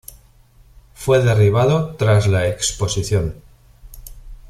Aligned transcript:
Fue 0.95 1.21
derribado 1.23 1.95
tras 1.95 2.25
la 2.25 2.47
Exposición. 2.47 3.35